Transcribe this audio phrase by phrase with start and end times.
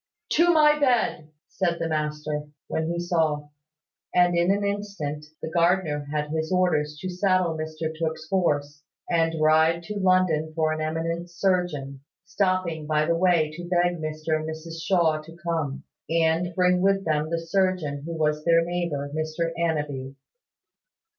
[0.31, 3.49] "To my bed!" said the master, when he saw:
[4.15, 9.39] and in an instant the gardener had his orders to saddle Mr Tooke's horse, and
[9.39, 14.49] ride to London for an eminent surgeon: stopping by the way to beg Mr and
[14.49, 19.51] Mrs Shaw to come, and bring with them the surgeon who was their neighbour, Mr
[19.63, 20.15] Annanby.